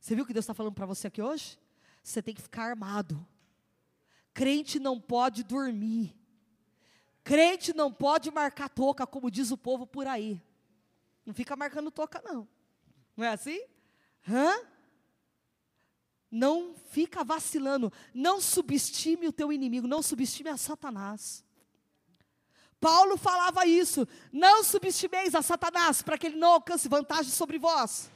[0.00, 1.58] Você viu o que Deus está falando para você aqui hoje?
[2.02, 3.26] Você tem que ficar armado.
[4.32, 6.14] Crente não pode dormir.
[7.22, 10.42] Crente não pode marcar toca, como diz o povo por aí.
[11.24, 12.46] Não fica marcando toca, não.
[13.16, 13.64] Não é assim?
[14.28, 14.73] Hã?
[16.34, 17.92] Não fica vacilando.
[18.12, 19.86] Não subestime o teu inimigo.
[19.86, 21.44] Não subestime a Satanás.
[22.80, 24.06] Paulo falava isso.
[24.32, 28.10] Não subestimeis a Satanás para que ele não alcance vantagem sobre vós.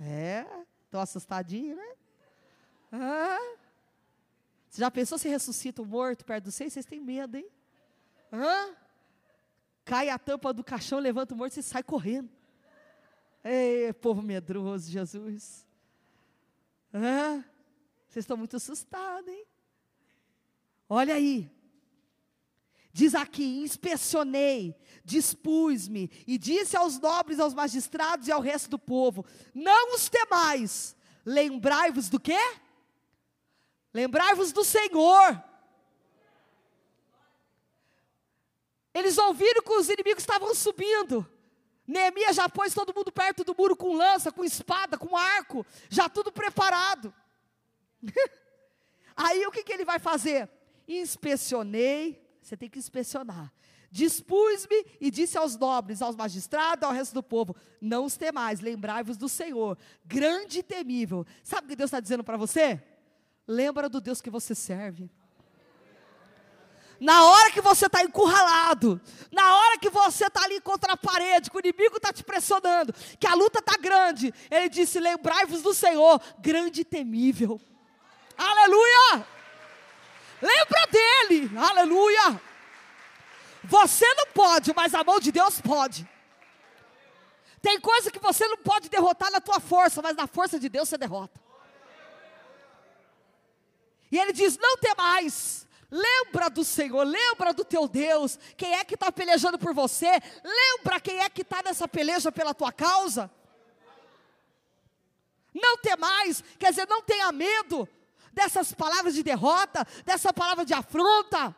[0.00, 0.46] É,
[0.86, 1.94] estou assustadinho, né?
[2.92, 3.56] Ah.
[4.70, 6.70] Você já pensou se ressuscita um morto perto do seio?
[6.70, 7.48] Vocês têm medo, hein?
[9.84, 12.35] Cai a tampa do caixão, levanta o morto e sai correndo.
[13.48, 15.64] Ei, povo medroso, Jesus.
[18.08, 19.46] Vocês estão muito assustados, hein?
[20.88, 21.48] Olha aí.
[22.92, 29.24] Diz aqui: inspecionei, dispus-me e disse aos nobres, aos magistrados e ao resto do povo:
[29.54, 32.40] não os temais, lembrai-vos do quê?
[33.92, 35.42] Lembrai-vos do Senhor
[38.96, 41.30] Eles ouviram que os inimigos estavam subindo.
[41.86, 46.08] Neemias já pôs todo mundo perto do muro com lança, com espada, com arco, já
[46.08, 47.14] tudo preparado.
[49.16, 50.48] Aí o que, que ele vai fazer?
[50.86, 53.52] Inspecionei, você tem que inspecionar.
[53.90, 59.16] Dispus-me e disse aos nobres, aos magistrados, ao resto do povo: Não os temais, lembrai-vos
[59.16, 61.24] do Senhor, grande e temível.
[61.42, 62.82] Sabe o que Deus está dizendo para você?
[63.46, 65.10] Lembra do Deus que você serve.
[66.98, 71.50] Na hora que você está encurralado, na hora que você está ali contra a parede,
[71.50, 75.74] que o inimigo está te pressionando, que a luta está grande, ele disse: Lembrai-vos do
[75.74, 77.60] Senhor, grande e temível.
[78.36, 79.26] Aleluia!
[80.40, 82.40] Lembra dele, aleluia!
[83.64, 86.08] Você não pode, mas a mão de Deus pode.
[87.60, 90.88] Tem coisa que você não pode derrotar na tua força, mas na força de Deus
[90.88, 91.38] você derrota.
[94.10, 98.38] E ele diz: Não tem mais Lembra do Senhor, lembra do teu Deus.
[98.56, 100.10] Quem é que está pelejando por você?
[100.42, 103.30] Lembra quem é que está nessa peleja pela tua causa.
[105.54, 107.88] Não mais, quer dizer, não tenha medo
[108.32, 111.54] dessas palavras de derrota, dessa palavra de afronta.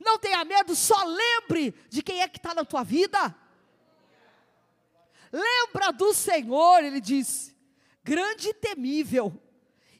[0.00, 3.34] Não tenha medo, só lembre de quem é que está na tua vida.
[5.32, 7.54] Lembra do Senhor, ele disse,
[8.02, 9.40] grande e temível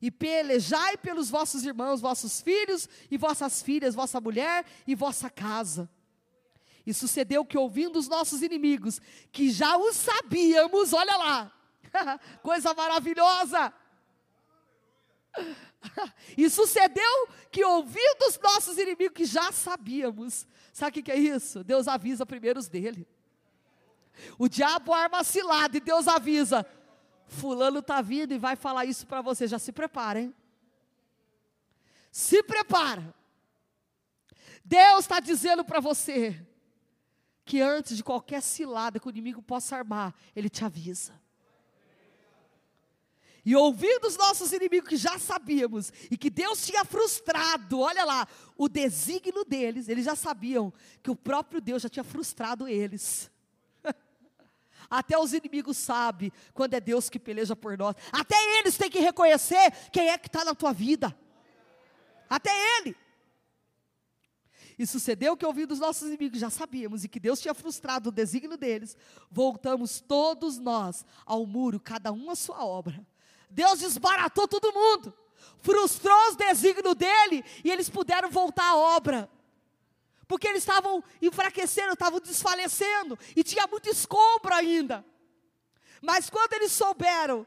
[0.01, 5.88] e pelejai pelos vossos irmãos, vossos filhos e vossas filhas, vossa mulher e vossa casa.
[6.86, 9.01] E sucedeu que, ouvindo os nossos inimigos,
[9.32, 11.53] que já os sabíamos, olha lá,
[12.42, 13.72] coisa maravilhosa.
[16.36, 21.62] E sucedeu que, ouvindo os nossos inimigos, que já sabíamos, sabe o que é isso?
[21.62, 23.07] Deus avisa primeiro os dele.
[24.38, 26.66] O diabo arma cilada e Deus avisa:
[27.26, 29.46] Fulano está vindo e vai falar isso para você.
[29.46, 30.34] Já se prepara, hein?
[32.10, 33.14] Se prepara.
[34.64, 36.44] Deus está dizendo para você
[37.44, 41.12] que antes de qualquer cilada que o inimigo possa armar, ele te avisa.
[43.44, 48.26] E ouvindo os nossos inimigos que já sabíamos e que Deus tinha frustrado, olha lá,
[48.56, 53.30] o desígnio deles, eles já sabiam que o próprio Deus já tinha frustrado eles.
[54.91, 57.95] Até os inimigos sabem quando é Deus que peleja por nós.
[58.12, 61.16] Até eles têm que reconhecer quem é que está na tua vida.
[62.28, 62.97] Até ele.
[64.78, 68.12] E sucedeu que, ouvindo os nossos inimigos, já sabíamos, e que Deus tinha frustrado o
[68.12, 68.97] desígnio deles,
[69.30, 73.05] voltamos todos nós ao muro, cada um a sua obra.
[73.49, 75.14] Deus desbaratou todo mundo,
[75.61, 79.30] frustrou os desígnios dele, e eles puderam voltar à obra.
[80.26, 85.04] Porque eles estavam enfraquecendo, estavam desfalecendo, e tinha muito escombro ainda.
[86.02, 87.46] Mas quando eles souberam,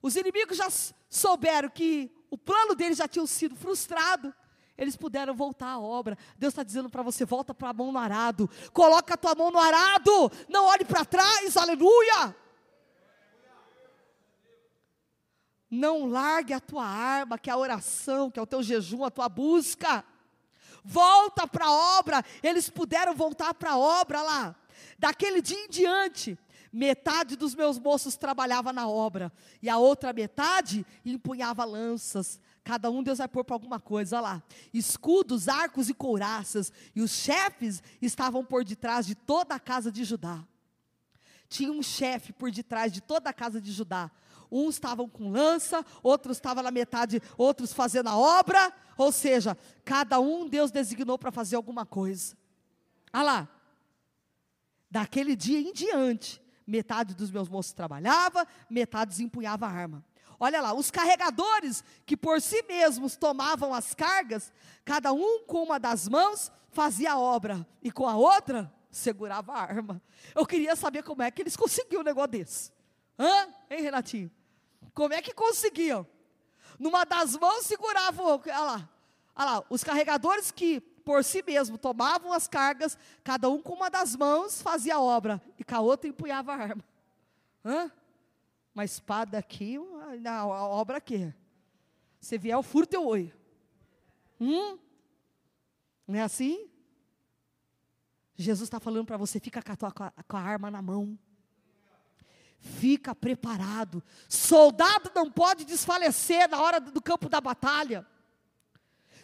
[0.00, 0.68] os inimigos já
[1.08, 4.32] souberam que o plano deles já tinha sido frustrado,
[4.78, 6.16] eles puderam voltar à obra.
[6.38, 9.50] Deus está dizendo para você: volta para a mão no arado, coloca a tua mão
[9.50, 12.34] no arado, não olhe para trás, aleluia.
[15.70, 19.10] Não largue a tua arma, que é a oração, que é o teu jejum, a
[19.10, 20.04] tua busca.
[20.84, 22.24] Volta para a obra.
[22.42, 24.56] Eles puderam voltar para a obra lá.
[24.98, 26.38] Daquele dia em diante,
[26.72, 33.02] metade dos meus moços trabalhava na obra, e a outra metade empunhava lanças, Cada um
[33.02, 34.42] Deus vai pôr para alguma coisa, olha lá.
[34.72, 36.72] Escudos, arcos e couraças.
[36.94, 40.44] E os chefes estavam por detrás de toda a casa de Judá.
[41.48, 44.10] Tinha um chefe por detrás de toda a casa de Judá.
[44.50, 48.72] Uns estavam com lança, outros estavam na metade, outros fazendo a obra.
[48.96, 52.36] Ou seja, cada um Deus designou para fazer alguma coisa.
[53.12, 53.48] Olha lá.
[54.90, 60.04] Daquele dia em diante, metade dos meus moços trabalhava, metade desempunhava a arma.
[60.38, 64.52] Olha lá, os carregadores que por si mesmos tomavam as cargas,
[64.84, 69.60] cada um com uma das mãos fazia a obra e com a outra segurava a
[69.60, 70.02] arma.
[70.34, 72.72] Eu queria saber como é que eles conseguiam um negócio desse.
[73.18, 73.48] Hã?
[73.68, 74.30] Hein, Renatinho?
[74.94, 76.06] Como é que conseguiam?
[76.78, 78.88] Numa das mãos seguravam, olha lá,
[79.36, 83.90] olha lá, os carregadores que por si mesmo tomavam as cargas, cada um com uma
[83.90, 86.84] das mãos fazia a obra e com a outra empunhava a arma.
[87.64, 87.90] Hã?
[88.74, 89.78] Uma espada aqui,
[90.20, 91.34] na obra aqui.
[92.20, 93.32] Se vier, eu furo teu olho.
[94.40, 94.78] Hum?
[96.06, 96.68] Não é assim?
[98.36, 101.18] Jesus está falando para você, fica com a, tua, com a arma na mão.
[102.60, 104.02] Fica preparado.
[104.28, 108.06] Soldado não pode desfalecer na hora do campo da batalha.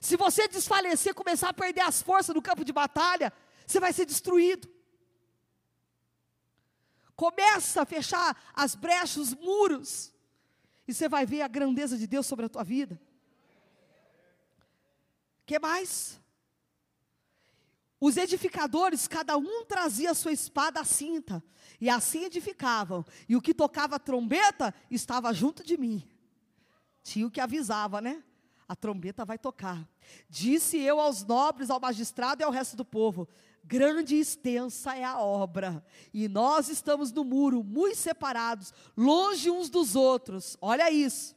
[0.00, 3.32] Se você desfalecer, começar a perder as forças no campo de batalha,
[3.66, 4.68] você vai ser destruído.
[7.14, 10.12] Começa a fechar as brechas, os muros.
[10.86, 13.00] E você vai ver a grandeza de Deus sobre a tua vida.
[15.44, 16.20] que mais?
[17.98, 21.42] Os edificadores, cada um trazia a sua espada à cinta,
[21.80, 23.04] e assim edificavam.
[23.28, 26.02] E o que tocava a trombeta estava junto de mim.
[27.02, 28.22] Tinha o que avisava, né?
[28.68, 29.88] A trombeta vai tocar.
[30.28, 33.28] Disse eu aos nobres, ao magistrado e ao resto do povo:
[33.62, 39.70] grande e extensa é a obra, e nós estamos no muro, muito separados, longe uns
[39.70, 40.56] dos outros.
[40.60, 41.36] Olha isso.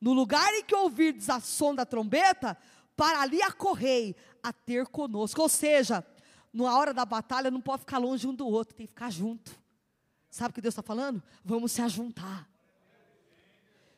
[0.00, 2.58] No lugar em que ouvirdes a som da trombeta,
[2.96, 5.40] para ali acorrei a ter conosco.
[5.40, 6.04] Ou seja,
[6.52, 9.52] na hora da batalha não pode ficar longe um do outro, tem que ficar junto.
[10.30, 11.22] Sabe o que Deus está falando?
[11.44, 12.48] Vamos se ajuntar.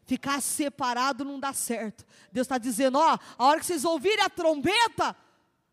[0.04, 2.04] Ficar separado não dá certo.
[2.30, 5.16] Deus está dizendo: ó, a hora que vocês ouvirem a trombeta,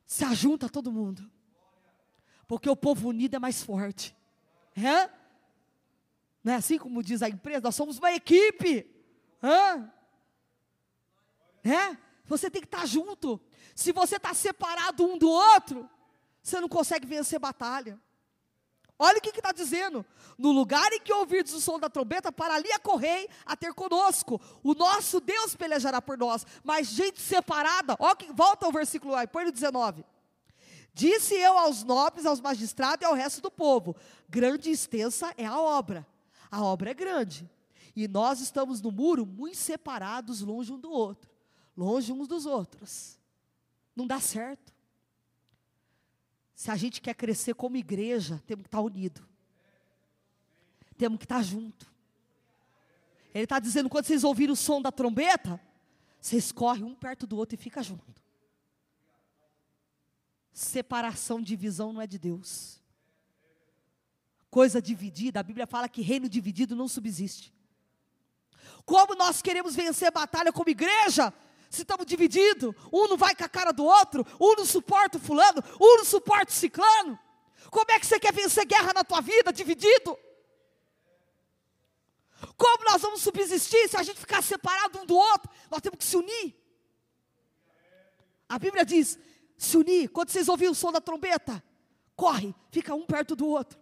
[0.06, 1.30] se ajunta todo mundo.
[2.48, 4.16] Porque o povo unido é mais forte.
[4.76, 5.10] É?
[6.44, 7.62] Não é assim como diz a empresa?
[7.62, 8.90] Nós somos uma equipe.
[9.42, 9.92] Hã?
[11.64, 11.98] É?
[12.26, 13.40] Você tem que estar junto.
[13.76, 15.90] Se você está separado um do outro,
[16.42, 18.00] você não consegue vencer batalha.
[18.98, 20.06] Olha o que está dizendo.
[20.38, 24.40] No lugar em que ouvirdes o som da trombeta, para ali acorrei a ter conosco.
[24.64, 26.46] O nosso Deus pelejará por nós.
[26.64, 30.06] Mas gente separada, ó, que, volta ao versículo aí, põe no 19.
[30.94, 33.96] Disse eu aos nobres, aos magistrados e ao resto do povo:
[34.30, 36.06] grande e extensa é a obra.
[36.52, 37.50] A obra é grande.
[37.96, 41.30] E nós estamos no muro muito separados, longe um do outro.
[41.76, 43.18] Longe uns dos outros.
[43.96, 44.72] Não dá certo.
[46.62, 49.28] Se a gente quer crescer como igreja, temos que estar unido.
[50.96, 51.92] Temos que estar junto.
[53.34, 55.60] Ele está dizendo, quando vocês ouvirem o som da trombeta,
[56.20, 58.22] Você escorre um perto do outro e fica junto.
[60.52, 62.80] Separação, divisão não é de Deus.
[64.52, 67.52] Coisa dividida, a Bíblia fala que reino dividido não subsiste.
[68.86, 71.34] Como nós queremos vencer batalha como igreja,
[71.72, 75.22] se estamos divididos, um não vai com a cara do outro, um não suporta o
[75.22, 77.18] fulano, um não suporta o ciclano.
[77.70, 80.20] Como é que você quer vencer guerra na tua vida dividido?
[82.58, 85.50] Como nós vamos subsistir se a gente ficar separado um do outro?
[85.70, 86.54] Nós temos que se unir.
[88.50, 89.18] A Bíblia diz:
[89.58, 90.10] se unir.
[90.10, 91.64] Quando vocês ouvirem o som da trombeta,
[92.18, 93.80] corre, fica um perto do outro.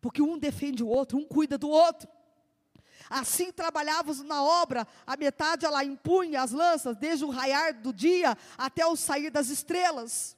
[0.00, 2.08] Porque um defende o outro, um cuida do outro.
[3.08, 8.36] Assim trabalhávamos na obra, a metade ela impunha as lanças, desde o raiar do dia
[8.56, 10.36] até o sair das estrelas.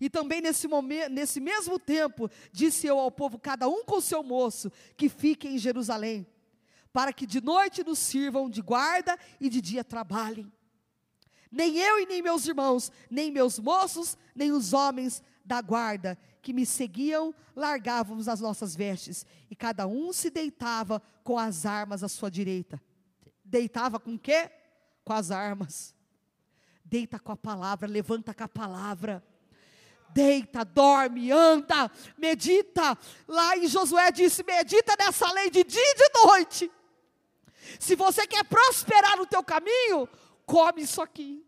[0.00, 4.22] E também nesse, momento, nesse mesmo tempo, disse eu ao povo, cada um com seu
[4.22, 6.26] moço, que fiquem em Jerusalém,
[6.92, 10.50] para que de noite nos sirvam de guarda e de dia trabalhem.
[11.50, 16.52] Nem eu e nem meus irmãos, nem meus moços, nem os homens da guarda que
[16.52, 22.08] me seguiam, largávamos as nossas vestes, e cada um se deitava com as armas à
[22.08, 22.80] sua direita.
[23.44, 24.48] Deitava com quê?
[25.04, 25.92] Com as armas.
[26.84, 29.24] Deita com a palavra, levanta com a palavra
[30.08, 32.96] deita, dorme, anda, medita.
[33.28, 36.72] Lá em Josué disse: medita nessa lei de dia e de noite.
[37.78, 40.08] Se você quer prosperar no teu caminho,
[40.46, 41.45] come isso aqui.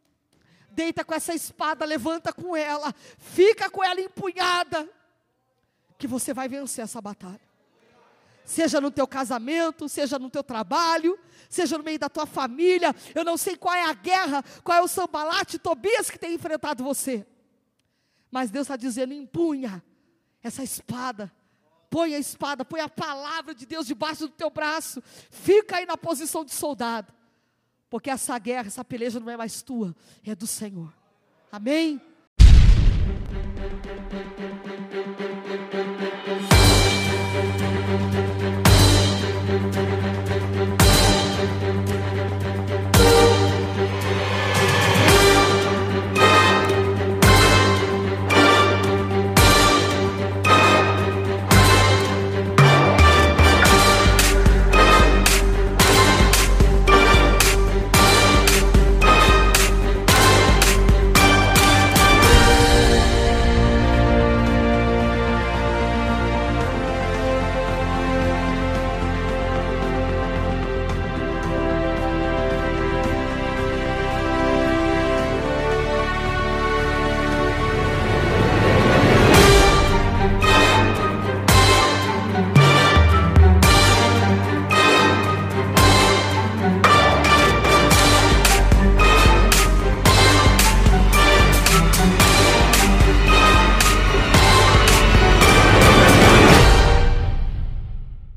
[0.78, 4.88] Deita com essa espada, levanta com ela, fica com ela empunhada,
[5.98, 7.40] que você vai vencer essa batalha.
[8.44, 11.18] Seja no teu casamento, seja no teu trabalho,
[11.50, 14.80] seja no meio da tua família, eu não sei qual é a guerra, qual é
[14.80, 17.26] o sambalate, Tobias que tem enfrentado você.
[18.30, 19.82] Mas Deus está dizendo: empunha
[20.40, 21.34] essa espada.
[21.90, 25.02] Põe a espada, põe a palavra de Deus debaixo do teu braço.
[25.28, 27.17] Fica aí na posição de soldado.
[27.90, 30.92] Porque essa guerra, essa peleja não é mais tua, é do Senhor.
[31.50, 32.00] Amém?